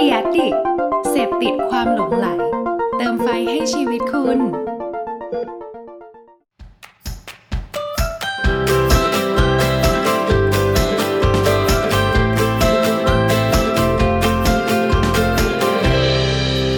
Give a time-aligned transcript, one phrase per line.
[0.00, 0.48] เดียดิ
[1.10, 2.26] เสพติดความหลงไหล
[2.96, 4.38] เติมไฟให้ชีวิตคุณ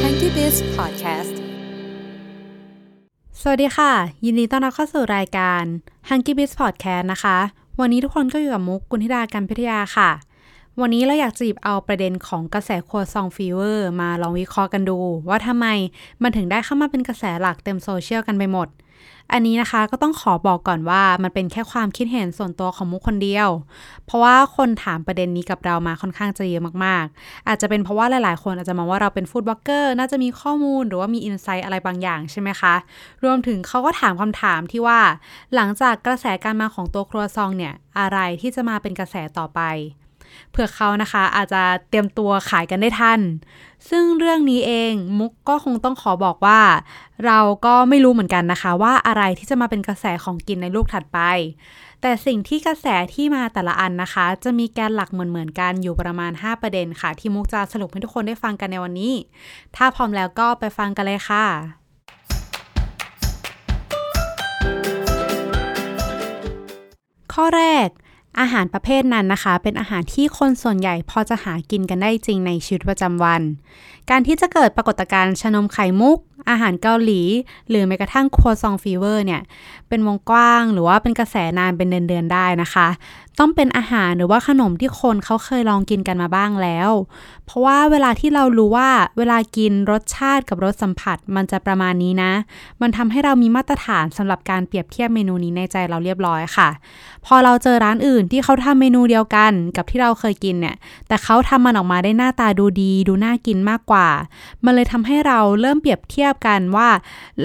[0.03, 1.35] Hanky Biz Podcast
[3.41, 3.93] สวัสดีค่ะ
[4.25, 5.63] ยินดีต้อนรับเข้าสู่รายการ
[6.09, 7.39] Hunky Biz Podcast นะคะ
[7.81, 10.11] วันนี้ทุกคนก็อยู่กับมุกกุลธิดาการพิทยาค่ะ
[10.83, 15.67] วันนี้เราอยากจะหยิบเอาประเด็นของกระแสครัวซอง fever มาลองวิเคราะห์กันดู ว่าทำไม
[16.23, 18.69] มันถึงได้เข้ามาเป็นกระแสหลักเต็มโซเชียลกันไปหมด
[19.33, 23.49] อันนี้นะคะก็ต้องขอบอกก่อนว่ามันเป็นแค่ความคิดเห็นส่วนตัวของมุกคนเดียว
[24.07, 32.75] เพราะว่าคนถามประเด็นนี้กับเรามาค่อนข้างจะเยอะมากๆ อาจจะเป็นเพราะว่าหลายๆ คนอาจจะมองว่าเราเป็น food blogger น่าจะมีข้อมูลหรือว่ามี insight อะไรบางอย่างใช่ไหมคะ
[33.25, 35.01] รวมถึงเขาก็ถามคำถามที่ว่า
[35.55, 39.61] หลังจากกระแสการมาของตัวครัวซองเนี่ยอะไรที่จะมาเป็นกระแสต่อไป
[40.53, 43.21] เพื่อเขานะคะอาจจะเตรียมตัวขายกันได้ทัน
[43.91, 46.61] ซึ่งเรื่องนี้เองมุกก็คงต้องขอบอกว่า
[47.27, 51.21] เราก็ไม่รู้เหมือนกันนะคะ ว่าอะไรที่จะมาเป็นกระแสของกินในลูกถัดไป
[52.03, 59.15] แต่สิ่งที่กระแสที่มาแต่ละอันนะคะ จะมีแกนหลักเหมือนๆกันอยู่ประมาณ 5 ประเด็นค่ะ ที่มุกจะสรุปให้ทุกคนได้ฟังกันในวันนี้
[59.77, 61.47] ถ้าพร้อมแล้วก็ไปฟังกันเลยค่ะ
[67.35, 67.89] ข้อแรก
[68.39, 73.43] อาหารประเภทนั้นนะคะ เป็นอาหารที่คนส่วนใหญ่พอจะหากินกันได้จริงในชีวิตประจำวัน
[74.11, 76.19] การที่จะเกิดปรากฏการณ์ชนมไข่มุก
[76.49, 77.23] อาหารเกาหลี
[77.69, 79.41] หรือแม้กระทั่งครัวซองฟีเวอร์เนี่ย
[79.89, 82.89] เป็นวงกว้างหรือว่าเป็นกระแสนานเป็นเดือนๆได้นะคะ
[83.39, 86.91] ต้องเป็นอาหารหรือว่าขนมที่คนเขาเคยลองกินกันมาบ้างแล้ว
[87.47, 92.33] เพราะว่าเวลาที่เรารู้ว่าเวลากินรสชาติกับรสสัมผัสมันจะประมาณนี้นะ
[92.81, 96.69] มันทำให้เรามีมาตรฐานสำหรับการเปรียบเทียบเมนูนี้ในใจเราเรียบร้อยค่ะ
[97.27, 100.77] พอเราเจอร้านอื่นที่เขาทำเมนูเดียวกันกับที่เราเคยกินเนี่ย
[101.09, 104.09] แต่เขาทำมันออกมาได้หน้าตาดูดี ดูน่ากินมากกว่า
[104.65, 106.89] มันเลยทำให้เราเริ่มเปรียบเทียบยบกันว่า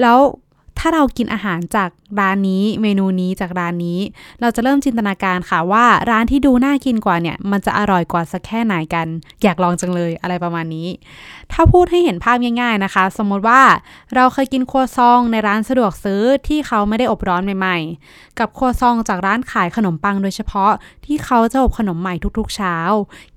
[0.02, 0.20] แล้ว
[0.80, 1.90] ถ้าเรากินอาหารจาก
[2.20, 4.00] ร้านนี้เมนูนี้จากร้านนี้
[4.42, 9.08] เราจะเริ่มจินตนาการค่ะว่าร้านที่ดูน่ากินกว่าเนี่ย มันจะอร่อยกว่าสักแค่ไหนกัน
[9.44, 10.88] อยากลองจังเลยอะไรประมาณนี้
[11.52, 13.62] ถ้าพูดให้เห็นภาพง่ายๆนะคะ สมมติว่า
[14.16, 20.72] เราเคยกินครัวซองในร้านสะดวกซื้อที่เขาไม่ได้อบร้อนใหม่ๆ กับครัวซองจากร้านขายขนมปังโดยเฉพาะ
[21.06, 22.76] ที่เขาจะอบขนมใหม่ทุกๆ เช้า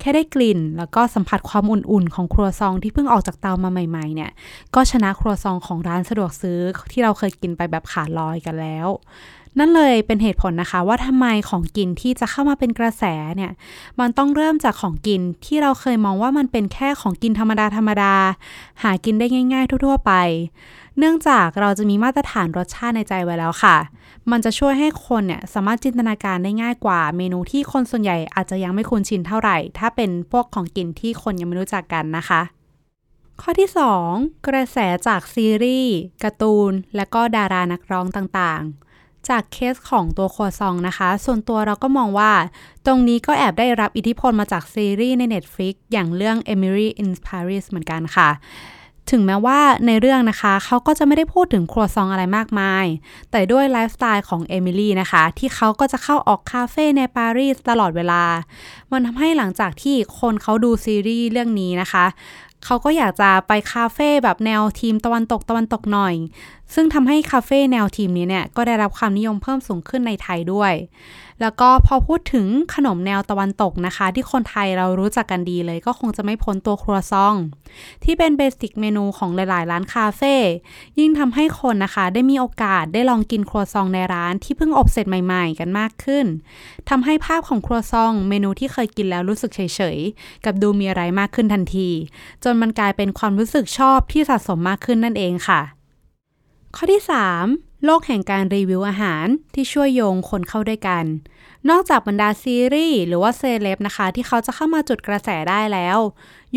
[0.00, 4.30] แค่ได้กลิ่น แล้วก็สัมผัสความอุ่นๆ ของครัวซองที่เพิ่งออกจากเตามาใหม่ ๆเนี่ย
[4.74, 6.58] ก็ชนะครัวซองของร้านสะดวกซื้อ
[6.92, 8.88] ที่เราเคยกินไปแบบขาดลอยกันแล้ว
[9.58, 13.04] นั่นเลยเป็นเหตุผลนะคะว่าทำไมของกินที่จะเข้ามาเป็นกระแส
[13.36, 13.52] เนี่ย
[14.00, 18.14] มันต้องเริ่มจากของกินที่เราเคยมองว่ามันเป็นแค่ของกินธรรมดาธรรมดา
[18.82, 20.12] หากินได้ง่าย ๆ ทั่ว ๆ ไป
[20.98, 23.76] เนื่องจากเราจะมีมาตรฐานรสชาติในใจไว้แล้วค่ะ
[24.30, 32.40] มันจะช่วยให้คนเนี่ยสามารถจินตนาการได้ง่ายกว่า เมนูที่คนส่วนใหญ่อาจจะยังไม่คุ้นชินเท่าไหร่ ถ้าเป็นพวกของกินที่คนยังไม่รู้จักกันนะคะ
[33.42, 33.70] ข้อที่
[34.08, 42.32] 2 กระแสจากซีรีส์การ์ตูน และก็ดารานักร้องต่างๆ จากเคสของตัวครัวซองนะคะ ส่วนตัวเราก็มองว่า
[42.86, 48.28] ตรงนี้ก็แอบได้รับอิทธิพลมาจากซีรีส์ใน Netflix อย่างเรื่อง Emily in Paris เหมือนกันค่ะ
[49.10, 52.84] ถึงแม้ว่าในเรื่องนะคะ เขาก็จะไม่ได้พูดถึงครัวซองอะไรมากมาย
[53.30, 58.22] แต่ด้วยไลฟ์สไตล์ของเอมิลี่นะคะ ที่เขาก็จะเข้าออกคาเฟ่ในปารีสตลอดเวลา
[58.92, 62.04] มันทำให้หลังจากที่คนเขาดูซีรีส์เรื่องนี้นะคะ
[62.64, 66.14] เขาก็อยากจะไปคาเฟ่แบบแนวทีมตะวันตกตะวันตกหน่อย
[66.74, 70.72] ซึ่งทำให้คาเฟ่แนวทีมนี้เนี่ยก็ได้รับความนิยมเพิ่มสูงขึ้นในไทยด้วย
[71.42, 77.34] แล้วก็พอพูดถึงขนมแนวตะวันตกนะคะ ที่คนไทยเรารู้จักกันดีเลยก็คงจะไม่พ้นตัวครัวซอง
[78.04, 80.34] ที่เป็นเบสิกเมนูของหลาย ๆ ร้านคาเฟ่
[80.98, 86.26] ยิ่งทำให้คนนะคะได้มีโอกาสได้ลองกินครัวซองในร้านที่เพิ่งอบเสร็จใหม่ ๆ กันมากขึ้น
[86.90, 89.60] ทำให้ภาพของครัวซอง เมนูที่เคยกินแล้วรู้สึกเฉ
[89.96, 91.88] ย ๆ กับดูมีอะไรมากขึ้นทันที
[92.44, 95.60] จนมันกลายเป็นความรู้สึกชอบที่สะสมมากขึ้นนั่นเองค่ะ
[96.76, 97.02] ข้อที่
[97.42, 101.04] 3 โลกแห่งการรีวิวอาหารที่ช่วยโยงคนเข้าด้วยกัน
[101.70, 105.98] นอกจากบรรดาซีรีส์หรือว่าเซเลบนะคะ ที่เขาจะเข้ามาจุดกระแสได้แล้ว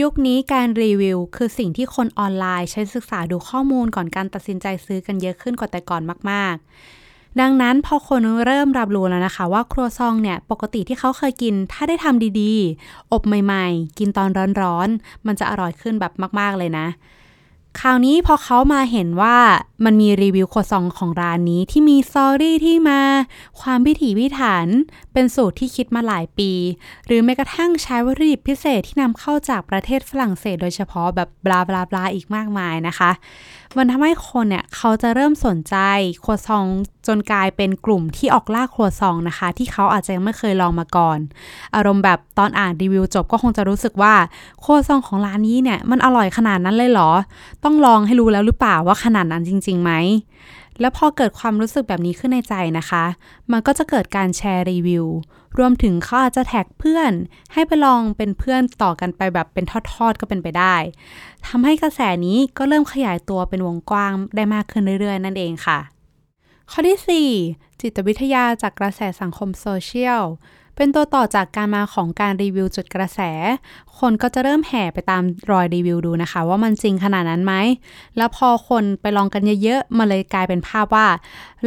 [0.02, 7.01] ยุคนี้การรีวิวคือสิ่งที่คนออนไลน์ใช้ศึกษาดูข้อมูลก่อนการตัดสินใจซื้อกันเยอะขึ้นกว่าแต่ก่อนมากๆ
[7.40, 14.30] ดังนั้นพอคนเริ่มรับรู้แล้วนะคะ ว่าครัวซองเนี่ยปกติที่เขาเคยกิน ถ้าได้ทำดีๆ อบใหม่ๆ กินตอน
[14.62, 16.88] ร้อนๆ มันจะอร่อยขึ้นแบบมากๆเลยนะ
[17.80, 19.38] คราวนี้พอเขามาเห็นว่า
[19.86, 23.02] มันมีรีวิวครัวซองของร้านนี้ที่มีซอรี่ที่มา
[23.62, 24.68] ความพิถีพิถัน
[25.14, 26.52] เป็นสูตรที่คิดมาหลายปี
[27.06, 33.12] หรือแม้กระทั่งใช้วัตถุดิบพิเศษที่นำเข้าจากประเทศฝรั่งเศส โดยเฉพาะแบบบลาบลาบลาอีกมากมายนะคะ
[33.78, 35.76] มันทำให้คนเนี่ยเขาจะเริ่มสนใจ
[36.24, 36.66] ครัวซอง
[37.08, 41.20] จนกลายเป็นกลุ่มที่ออกล่าครัวซองนะคะ ที่เขาอาจจะยังไม่เคยลองมาก่อน
[41.76, 44.14] อารมณ์แบบตอนอ่านรีวิวจบก็คงจะรู้สึกว่า
[44.64, 47.10] ครัวซองของร้านนี้เนี่ยมันอร่อยขนาดนั้นเลยเหรอ
[47.64, 49.92] ต้องลองให้รู้แล้วหรือเปล่าว่าขนาดนั้นจริงๆไหม
[50.80, 53.04] แล้วพอเกิดความรู้สึกแบบนี้ขึ้นในใจนะคะ
[53.52, 55.06] มันก็จะเกิดการแชร์รีวิว
[55.58, 57.12] รวมถึงเขาอาจจะแท็กเพื่อน
[57.54, 60.76] ให้ไปลองเป็นเพื่อนต่อกันไปแบบเป็นทอดๆก็เป็นไปได้
[61.48, 65.80] ทำให้กระแสนี้ก็เริ่มขยายตัวเป็นวงกว้างได้มากขึ้นเรื่อยๆ นั่นเองค่ะ
[66.74, 70.24] ข้อที่ 4 จิตวิทยาจากกระแสสังคมโซเชียล
[70.76, 73.20] เป็นตัวต่อจากการมาของการรีวิวจุดกระแส
[74.00, 77.54] คนก็จะเริ่มแห่ไปตามรอยรีวิวดูนะคะ ว่ามันจริงขนาดนั้นไหม
[78.18, 81.08] แล้วพอคนไปลองกันเยอะๆ มันเลยกลายเป็นภาพว่า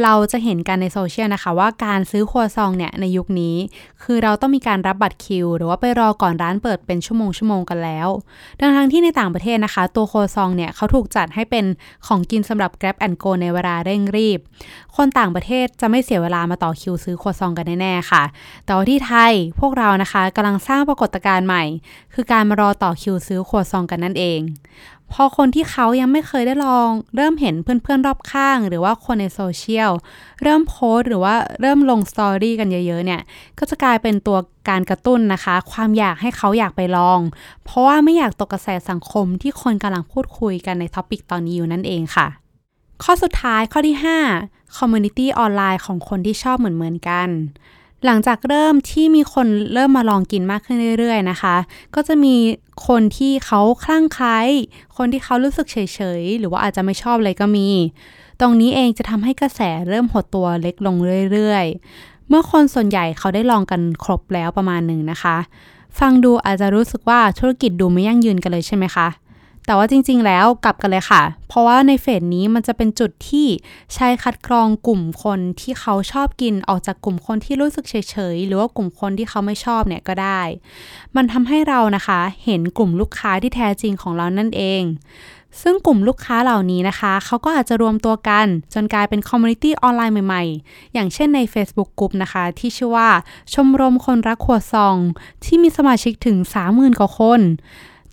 [0.03, 3.55] เราจะเห็นกันในโซเชียลนะคะ ว่าการซื้อครัวซองเนี่ยในยุคนี้
[4.03, 8.07] คือเราต้องมีการรับบัตรคิว หรือว่าไปรอก่อนร้านเปิดเป็นชั่วโมงชั่วโมงกันแล้ว
[8.61, 11.65] ดังทั้งที่ในต่างประเทศนะคะ ตัวครัวซองเนี่ยเขาถูกจัดให้เป็น
[12.07, 14.39] ของกินสำหรับ Grab and Go ในเวลาเร่งรีบ
[14.95, 18.23] คนต่างประเทศจะไม่เสียเวลามาต่อคิวซื้อครัวซองกันแน่ๆค่ะ
[18.65, 21.63] แต่ว่าที่ไทย พวกเรานะคะกำลังสร้างปรากฏการณ์ใหม่
[22.13, 24.39] คือการมารอต่อคิวซื้อครัวซองกันนั่นเอง
[25.13, 29.91] พอคนที่เขายังไม่เคยได้ลอง เริ่มเห็นเพื่อนๆรอบข้าง หรือว่าคนในโซเชียล
[30.43, 33.21] เริ่มโพสต์หรือว่าเริ่มลง story กันเยอะๆเนี่ย
[33.57, 34.37] ก็จะกลายเป็นตัว
[34.69, 37.19] การกระตุ้นนะคะ ความอยากให้เขาอยากไปลอง
[37.63, 42.27] เพราะว่าไม่อยากตกกระแสสังคมที่คนกำลังพูดคุยกันใน topic ตอนนี้อยู่นั่นเองค่ะ
[43.03, 43.97] ข้อสุดท้ายข้อที่
[44.37, 47.29] 5 Community ออนไลน์ของคนที่ชอบเหมือนๆกัน
[48.05, 51.55] หลังจากเริ่มที่มีคนเริ่มมาลองกินมากขึ้นเรื่อยๆนะคะ
[51.95, 52.35] ก็จะมี
[52.87, 54.39] คนที่เขาคลั่งไคล้
[54.97, 55.77] คนที่เขารู้สึกเฉ
[56.19, 57.67] ยๆ หรือว่าอาจจะไม่ชอบเลยก็มี
[58.41, 60.95] ตรงนี้เองจะทำให้กระแสเริ่มหดตัวเล็กลง
[61.31, 65.37] เรื่อยๆ เมื่อคนส่วนใหญ่เขาได้ลองกันครบแล้วประมาณหนึ่งนะคะ
[65.99, 69.07] ฟังดูอาจจะรู้สึกว่าธุรกิจดูไม่ยั่งยืนกันเลยใช่ไหมคะ
[69.65, 73.47] แต่ว่าจริงๆ แล้วกลับกันเลยค่ะ เพราะว่าใน phase นี้มันจะเป็นจุดที่
[73.93, 77.95] ใช้คัดกรองกลุ่มคนที่เขาชอบกินออกจากกลุ่มคนที่รู้สึกเฉ
[78.33, 80.41] ยๆ หรือว่ากลุ่มคนที่เขาไม่ชอบเนี่ยก็ได้
[81.15, 84.83] มันทำให้เรานะคะ เห็นกลุ่มลูกค้าที่แท้จริงของเรานั่นเอง
[85.61, 93.09] ซึ่งกลุ่มลูกค้าเหล่านี้นะคะ เขาก็อาจจะรวมตัวกัน จนกลายเป็น community ออนไลน์ใหม่ๆ อย่างเช่นใน Facebook กลุ่มนะคะ ที่ชื่อว่า
[93.53, 94.97] ชมรมคนรักขวดซอง
[95.45, 96.37] ที่มีสมาชิกถึง
[96.69, 97.41] 30,000 กว่าคน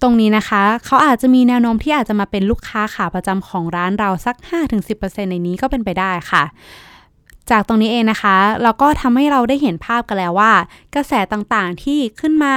[0.03, 4.37] ตรงนี้นะคะ เขาอาจจะมีแนวโน้มที่อาจจะมาเป็นลูกค้าขาประจำของร้านเราสัก
[4.85, 6.45] 5-10%ในนี้ก็เป็นไปได้ค่ะ
[7.51, 10.53] จากตรงนี้เองนะคะ เราก็ทำให้เราได้เห็นภาพกันแล้วว่า
[10.95, 12.55] กระแสต่างๆที่ขึ้นมา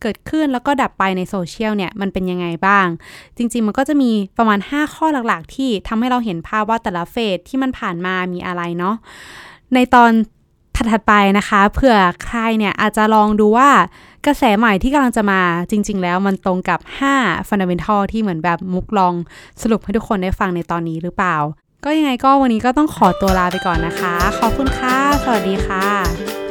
[0.00, 2.86] เกิดขึ้นแล้วก็ดับไปในโซเชียลเนี่ยมันเป็นยังไงบ้าง
[3.36, 8.94] จริงๆมันก็จะมีประมาณ 5 ข้อหลักๆ ที่ทำให้เราเห็นภาพว่าแต่ละเฟสที่มันผ่านมามีอะไรเนาะ
[9.74, 10.10] ในตอน
[10.76, 13.70] ถัดไปนะคะเผื่อใครเนี่ยอาจจะลองดูว่า
[14.26, 15.40] กระแสใหม่ที่กำลังจะมา
[15.70, 16.80] จริง ๆ แล้วมันตรงกับ
[17.14, 19.14] 5 fundamental ที่เหมือนแบบมุกลอง
[19.62, 21.36] สรุปให้ทุกคนได้ฟังในตอนนี้หรือเปล่า
[21.84, 26.41] ก็ยังไงก็วันนี้ก็ต้องขอตัวลาไปก่อนนะคะ ขอบคุณค่ะ สวัสดีค่ะ